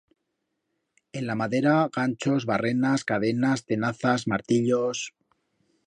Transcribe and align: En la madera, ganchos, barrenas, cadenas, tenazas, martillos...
En 1.19 1.27
la 1.31 1.35
madera, 1.41 1.75
ganchos, 1.97 2.47
barrenas, 2.53 3.03
cadenas, 3.13 3.65
tenazas, 3.65 4.27
martillos... 4.35 5.05